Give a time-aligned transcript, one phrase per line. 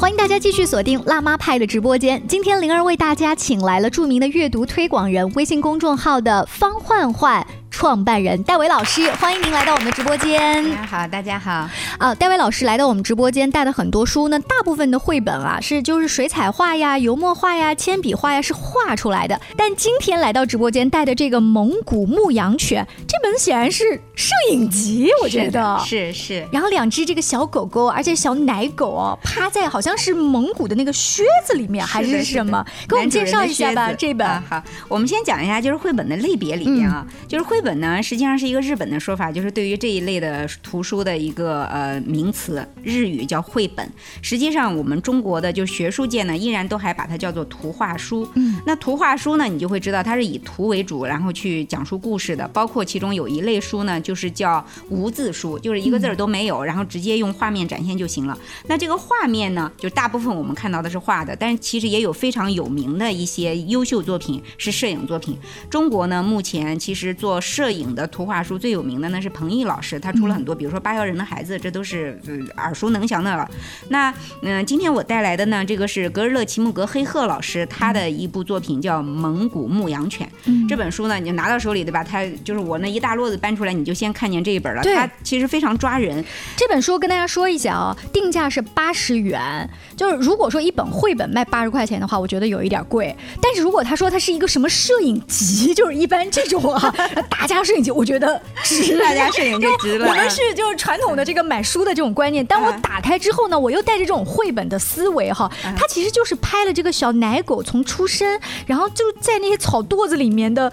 [0.00, 2.22] 欢迎大家继续锁定辣妈派的直播间。
[2.26, 7.46] 今天灵儿为大家请来了著名的阅读推广人、微信公众号的方焕焕。
[7.78, 10.68] 创办人戴维老师，欢迎您来到我们的直播间。
[10.68, 11.70] 大家好，大家好。
[11.98, 19.40] 啊，戴维老师来到我们直播间带的很多书呢，大部分的绘本啊是就是水彩画呀、油墨画呀、铅笔画呀是画出来的。
[19.56, 23.84] 但今天来到直播间带的这个蒙古牧羊犬，这本显然是
[24.16, 26.44] 摄影集，我觉得是是。
[26.50, 32.66] 然后两只这个小狗狗，而且小奶狗哦，趴在好像是蒙古的那个靴子里面还是什么？
[32.88, 34.26] 给我们介绍一下吧，这本。
[34.42, 37.67] 好，我们先讲一下就是绘本的类别里面啊，就是绘本。
[37.68, 43.86] 本呢，实际上是一个日本的说法，就是对于这一类的图书的一个呃名词，日语叫绘本。
[44.22, 48.26] 实际上，我们中国的就学术界呢，依然都还把它叫做图画书。
[48.36, 52.48] 嗯，那图画书呢，你就会知道它是以图为主，然后去讲述故事的。
[52.48, 58.38] 包括其中有一类书呢，就是叫无字书，就是一个字儿都没有，然后直接用画面展现就行了。
[58.66, 65.36] 那这个画面呢，就大部分我们看到的是画的，但是其实也有非常有名的一些优秀作品是摄影作品。
[65.68, 67.38] 中国呢，目前其实做。
[67.58, 72.16] 摄影的图画书最有名的呢是彭毅老师，他出了很多，比如说《八幺人的孩子》，这都是
[72.56, 73.50] 耳熟能详的了。
[73.88, 80.30] 那嗯，今天我带来的呢，这个是格日勒齐木格黑鹤老师他的一部作品，叫《蒙古牧羊犬》。
[80.68, 82.04] 这本书呢，你就拿到手里对吧？
[82.04, 84.82] 他就是我那一大摞子搬出来，你就先看见这一本了。
[84.84, 86.24] 它其实非常抓人。
[86.56, 89.68] 这本书跟大家说一下啊，定价是八十元。
[89.96, 93.12] 就是如果说一本绘本卖八十块钱的话，我觉得有一点贵。
[93.42, 96.94] 但是如果他说它是一个什么摄影集，就是一般这种啊
[97.28, 97.47] 大。
[97.56, 100.06] 家摄影机，我觉得值，大家摄影就值了。
[100.08, 110.70] 我们是就是传统的这个买书的这种观念，当我打开之后呢，我又带着这种绘本的思维哈，它其实就是拍了这个小奶狗从出生，然后就在那些草垛子里面的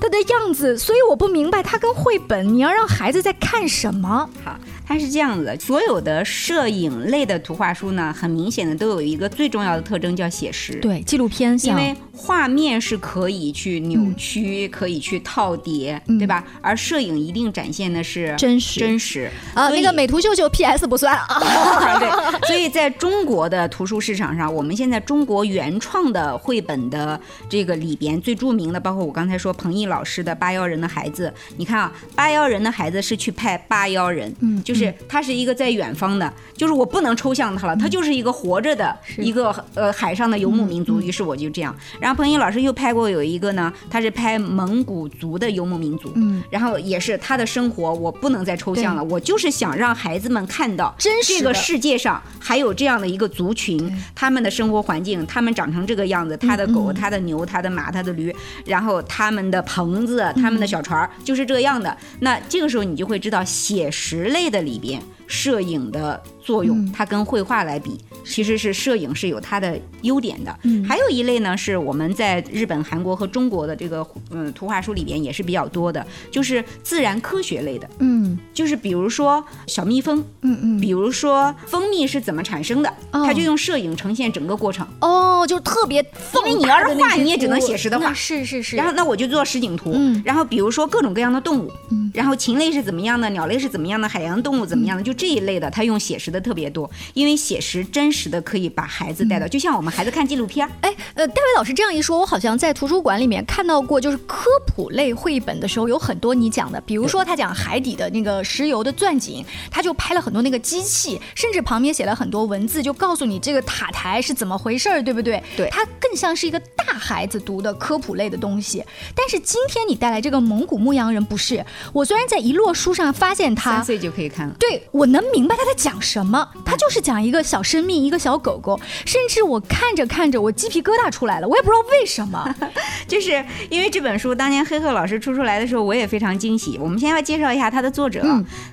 [0.00, 4.28] 它的样子，所以我不明白它跟绘本，你要让孩子在看什么？
[4.44, 4.56] 好。
[4.86, 10.74] 它是这样子的，所有的摄影类的图画书呢，很明显的都有一个最重要的特征，叫写实。
[10.74, 16.44] 对，纪录片，因为画面是可以去扭曲，可以去套叠，对吧？
[16.60, 19.70] 而摄影一定展现的是真实，真实啊。
[19.70, 21.40] 那个美图秀秀 PS 不算啊。
[21.98, 27.18] 对，所以在中国的图书市场上，我们现在中国原创的绘本的
[27.48, 34.73] 这个里边最著名的，包括我刚才说彭毅老师的《八幺人的孩子》，你看啊，《八幺人的孩子》是去拍八幺人，嗯，就。
[34.74, 41.00] 是，它是一个在远方的，就是我不能抽象它了，它就是一个活着的一个呃海上的游牧民族。
[41.00, 61.96] 于是我就这样，然后彭英老师又拍过有一个呢，他是拍蒙古族的游牧民族，嗯，然后也是他的生活，我不能再抽象了，我就是想让孩子们看到，真实这个世界上还有这样的一个族群，他们的生活环境，他们长成这个样子，他的狗、他的牛、他的马、他的驴，然后他们的棚子、他们的小船就是这样的。
[62.20, 64.63] 那这个时候你就会知道写实类的。
[64.64, 66.22] 里边摄影的。
[66.44, 70.54] 作用，它跟绘画来比，其实是摄影是有它的优点的。
[70.62, 77.88] 嗯，还有一类呢，是我们在日本、韩国和中国的这个嗯图画书里边也是比较多的，就是自然科学类的。
[78.00, 84.86] 嗯，就是比如说小蜜蜂，嗯嗯，比如说蜂蜜是怎么产生的，他就用摄影呈现整个过程。
[85.00, 86.04] 哦，就特别，
[86.36, 88.12] 因为你要是画，你也只能写实的画。
[88.12, 88.76] 是是是。
[88.76, 89.92] 然后那我就做实景图。
[89.94, 90.22] 嗯。
[90.26, 96.33] 然后比如说各种各样的动物，嗯，然后禽类是怎么样的，鸟类是怎么样的，海洋动物怎么样的，就这一类的，它用写实。
[96.34, 100.68] 的特别多，因为写实真实的可以把孩子带到，就像我们孩子看纪录片。
[100.80, 115.42] 哎，呃，戴维老师这样一说，我好像在图书馆里面看到过，就是科普类绘本的时候有很多你讲的，比如说他讲海底的那个石油的钻井，他就拍了很多那个机器，甚至旁边写了很多文字，就告诉你这个塔台是怎么回事儿，对不对？
[115.56, 118.84] 对，它更像是一个大孩子读的科普类的东西。
[119.14, 126.23] 但是今天你带来这个蒙古牧羊人不是，我虽然在一摞书上发现他三岁就可以看了，对我能明白他在讲什么。
[126.24, 126.48] 什么？
[126.64, 132.42] 他就是讲一个小生命，一个小狗狗，甚至我看着看着，我鸡皮疙瘩出来了，我也不知道为什么，
[133.06, 136.78] 就是因为这本书当年黑鹤老师出出来的时候，我也非常惊喜。
[136.78, 138.24] 我们先要介绍一下他的作者，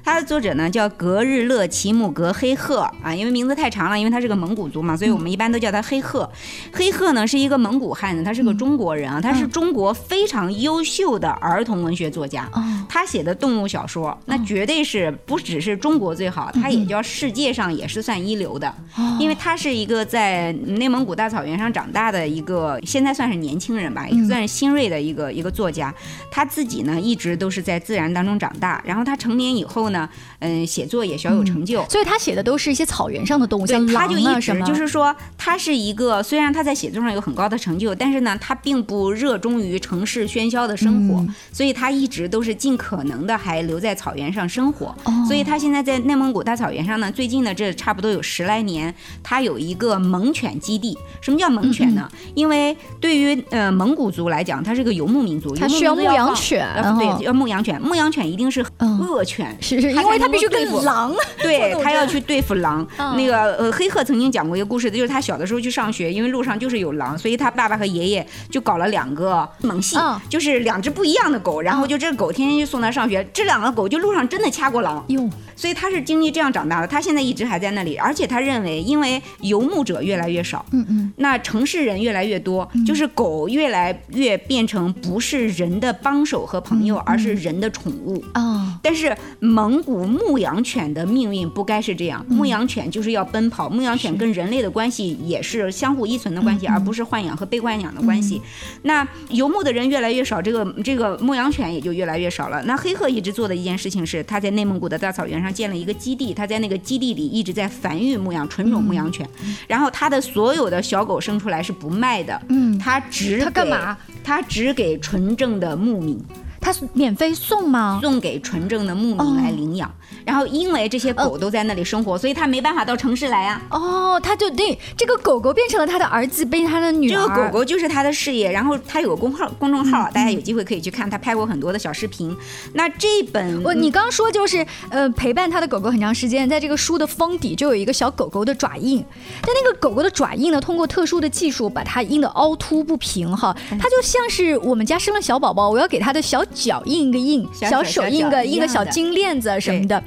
[0.03, 6.29] 他的作者呢叫格日勒齐木格黑鹤啊，因为名字太长了，因为他是个蒙古族嘛，所以我们一般都叫他黑鹤。
[6.71, 12.49] 黑鹤呢是一个蒙古汉子，他是个中国人啊，他是中国非常优秀的儿童文学作家，
[12.87, 17.40] 他写的动物小说那绝对是不只是中国最好，他也叫世界。
[17.41, 18.73] 界上也是算一流的，
[19.19, 25.93] 因为他是一个在内蒙古大草原上长大的一个，现在算是年轻人吧，也算是新锐的一个一个作家。
[26.31, 30.07] 他自己呢一直都是在自然当中长大，然后他成年以后呢，
[30.39, 31.83] 嗯，写作也小有成就。
[31.89, 44.95] 所以他写的都是一些草原上的动物，像他就一直就是说，他是一个虽然他在写作上有很高的成就，但是呢，他并不热衷于城市喧嚣的生活，所以他一直都是尽可能的还留在草原上生活。
[45.27, 48.93] 所以他现在在内蒙古大草原上呢，最近的这差不多有十来年，
[49.23, 50.97] 它有一个猛犬基地。
[51.21, 52.09] 什么叫猛犬呢？
[52.35, 56.67] 因为对于呃蒙古族来讲，它是个游牧民族，它需要牧羊犬，
[56.97, 57.81] 对，要牧羊犬。
[57.81, 62.85] 牧羊犬一定是恶犬，是是，因为它必须跟狼， 对，它要去对付狼。
[62.97, 69.95] 那个呃黑鹤曾经讲过一个故事，就是他小的时候去上学，因为路上就是有狼，所以他爸爸和爷爷就搞了两个猛系，
[70.29, 75.03] 就是两只不一样的狗，然后就这个狗天天就送他上学，这两个狗就路上真的掐过狼。
[75.07, 75.29] 哟。
[75.61, 88.79] 所以他是经历这样长大的，他现在一直还在那里，而且他认为，因为游牧者越来越少，嗯嗯，那城市人越来越多，就是狗越来越变成不是人的帮手和朋友，而是人的宠物啊。
[88.81, 98.41] 但是蒙古牧羊犬的命运不该是这样，牧羊犬就是要奔跑，牧羊犬跟人类的关系也是相互依存的关系，而不是豢养和被豢养的关系。
[98.81, 102.63] 那游牧的人越来越少，这个这个牧羊犬也就越来越少了。
[102.63, 105.50] 那黑鹤一直做的一件事情是，他在内蒙古的大草原上。
[105.51, 109.27] 建了一个基地，他在那个基地里一直在繁育牧羊纯种牧羊犬，
[109.67, 113.97] 然后他的所有的小狗生出来是不卖的，嗯，他只他干嘛？
[114.23, 116.23] 他只给纯正的牧民。
[116.61, 117.99] 他是免费送吗？
[118.03, 119.91] 送给纯正的牧民来领养，
[120.23, 123.59] 然后因为这些狗都在那里生活，所以他没办法到城市来呀。
[123.71, 127.15] 哦，他就对这个狗狗变成了他的儿子，变成他的女儿。
[127.15, 132.35] 这个狗狗就是他的事业，然后他有个公号公众号，大家有机会可以去看，他拍过很多的小视频。
[132.73, 139.03] 那这本我你刚说就是呃陪伴他的狗狗很长时间，在这个书的封底就有一个小狗狗的爪印，
[139.41, 146.43] 但那个狗狗的爪印呢，通过特殊的技术把它印的凹凸不平哈，它就像是我们家生了小宝宝，我要给它的小。
[146.53, 150.03] 脚印一个印，小手印个印个小金链子什么的，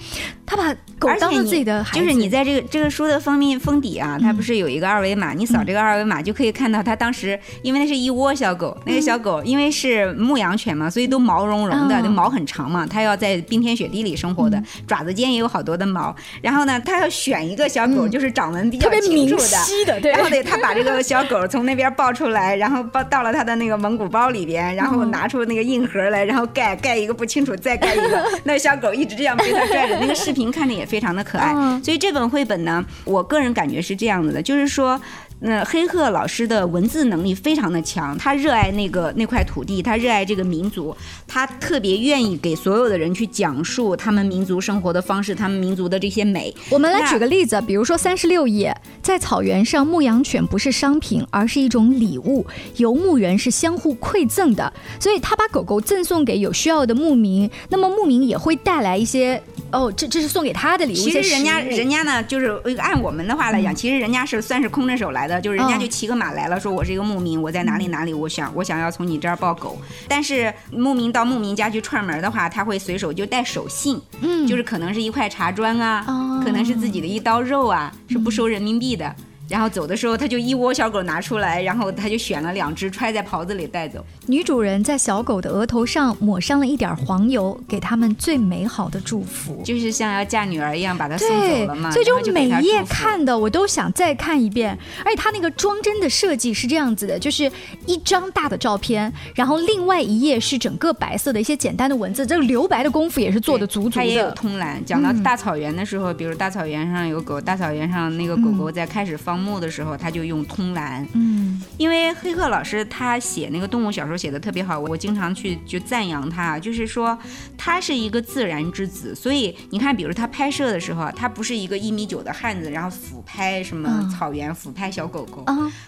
[0.46, 1.98] 他把狗当做自己的孩子。
[1.98, 5.32] 就是你在这个这个书的封面封底啊，它不是有一个二维码？
[5.32, 16.14] 你扫这个二维码就可以看到，它当时因为那是一窝小狗，那个小狗因为是牧羊犬嘛，所以都毛茸茸的，那毛很长嘛，它要在冰天雪地里生活的，爪子间也有好多的毛。
[16.42, 26.74] 然后呢，他要选一个小狗，就是掌纹比较清楚的，然后得他把这个小狗从那边抱出来，然后抱到了他的那个蒙古包里边，然后拿出那个硬盒来，然后盖。
[26.84, 31.54] 盖一个不清楚，再盖一个， 那小狗一直这样被他拽着，那个视频看着也非常的可爱。
[31.80, 35.00] 所以这本绘本呢，我个人感觉是这样子的，就是说。
[35.40, 40.96] 那黑鹤老师的文字能力非常的强，他热爱那个那块土地，他热爱这个民族，
[41.26, 46.54] 他特别愿意给所有的人去讲述他们民族生活的方式，他们民族的这些美。
[46.70, 52.46] 我们来举个例子，比如说三十六页，在草原上，牧羊犬不是商品，而是一种礼物，
[52.76, 59.42] 游牧人是相互馈赠的，所以他把狗狗赠送给有需要的牧民，那么牧民也会带来一些。
[59.74, 60.96] 哦，这这是送给他的礼物。
[60.96, 69.76] 其实人家人家呢，就是按我们的话来讲，其实人家是算是空着手来的，就是人家就骑个马来了，说我是一个牧民，我在哪里哪里，我想我想要从你这儿抱狗。
[70.08, 76.04] 但是牧民到牧民家去串门的话，他会随手就带手信，嗯，就是可能是一块茶砖啊，
[76.44, 79.12] 可能是自己的一刀肉啊，是不收人民币的。
[79.46, 84.04] 然后走的时候，他就一窝小狗拿出来，然后他就选了两只揣在袍子里带走。
[84.26, 91.90] 女主人在小狗的额头上抹上了一点黄油，给他们最美好的祝福，就是像要嫁女儿一样把她送走了嘛。
[91.90, 94.76] 所以就每一页看的我都想再看一遍。
[95.04, 97.50] 而且他那个装帧的设计是这样子的，就是
[97.84, 103.96] 一张大的照片，然后另外一页是整个白色的一些简单的文字，这个留白的功夫也是做的足足的。
[103.96, 109.33] 他也有通栏，讲到大草原的时候，比如大草原上有狗，大草原上那个狗狗在开始放。
[109.38, 117.18] 墓的时候，他就用通栏，嗯，因为黑客老师他写那个动物小说写的特别好，我经常去就赞扬他，就是说
[117.56, 125.44] 他是一个自然之子，所以你看，比如他拍摄的时候，他不是一个一米九的汉子，然后俯拍什么草原，俯拍小狗狗，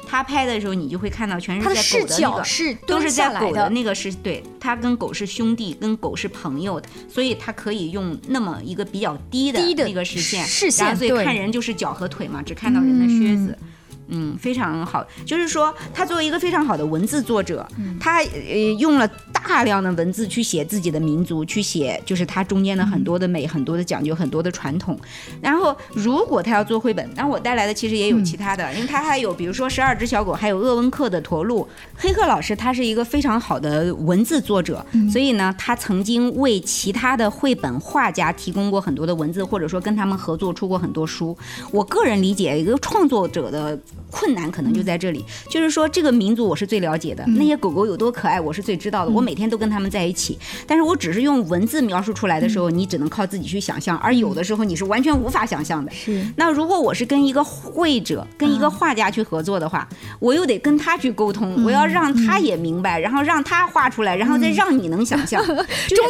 [0.06, 13.06] 他拍的时候，你就会看到全是在狗的那个，是都是在狗的那个是对，他跟狗是兄弟，跟狗是朋友，所以他可以用那么一个比较低的那个视线，视线，所以看人就是脚和腿嘛，只看到人的。
[13.06, 13.35] 靴。
[13.36, 13.65] 子。
[14.08, 15.06] 嗯，非常好。
[15.24, 17.66] 就是说，他作为一个非常好的文字作者，
[17.98, 24.98] 他呃用了大量的文字去写自己的民族，去写就是他中间的很多的美、很多的讲究、很多的传统。
[25.40, 31.66] 然后，如果他要做绘本，那我带来的其实也有其他的，因为他还有比如说《十二只小狗》，还有鄂温克的驼鹿。
[31.96, 41.36] 黑客老师他是一个非常好的文字作者，所以呢，他曾经为其他的绘本画家提供过很多的文字，或者说跟他们合作出过很多书。
[41.70, 43.78] 我个人理解，一个创作者的
[44.10, 50.38] 困难可能就在这里，就是说这个民族我是最了解的，那些狗狗有多可爱我是最知道的，我每天都跟他们在一起。
[50.66, 55.90] 但是我只是用文字描述出来的时候，你只能靠自己去想象，而有的时候你是完全无法想象的。
[55.92, 56.24] 是。
[56.36, 59.86] 那如果我是跟一个绘者、跟一个画家去合作的话，
[60.18, 65.56] 我又得跟他去沟通，我要让他也明白，然后让他画出来，然后再让你能想象， 中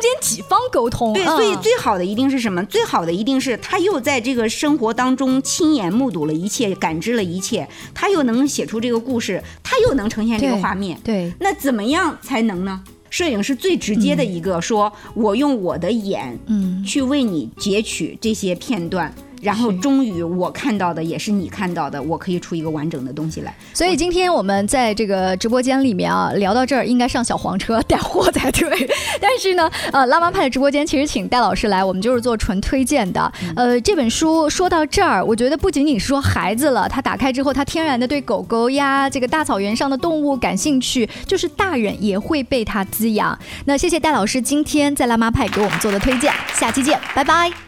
[0.00, 1.12] 间几方沟通。
[1.12, 2.62] 对，所以最好的一定是什么？
[2.66, 11.00] 最好的一定是他又在这个生活当中亲眼目睹了一切，感知了一切，他又能写出这个故事，他又能呈现这个画面。
[11.02, 12.84] 对，那怎么样才能呢？
[13.08, 19.10] 摄影是最直接的一个，说我用我的眼，嗯，去为你截取这些片段。
[19.46, 23.54] 然后终于我看到的也是你看到的，我可以出一个完整的东西来。
[23.72, 28.68] 所以今天我们在这个直播间里面啊，聊到这儿应该上小黄车带货才对。
[29.22, 33.32] 但是呢，呃，拉妈派的直播间其实请戴老师来，我们就是做纯推荐的。
[33.54, 43.38] 呃，这本书说到这儿，我觉得不仅仅是说孩子了，他打开之后，他天然的对狗狗呀，这个大草原上的动物感兴趣，就是大人也会被它滋养。
[43.66, 47.65] 那谢谢戴老师今天在拉妈派给我们做的推荐，下期见，拜拜。